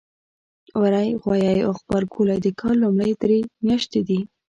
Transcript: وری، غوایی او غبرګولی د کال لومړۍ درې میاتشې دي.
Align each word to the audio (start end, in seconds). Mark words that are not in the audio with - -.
وری، 0.79 1.09
غوایی 1.21 1.61
او 1.67 1.73
غبرګولی 1.79 2.37
د 2.41 2.47
کال 2.59 2.75
لومړۍ 2.83 3.11
درې 3.21 3.39
میاتشې 3.65 4.01
دي. 4.07 4.19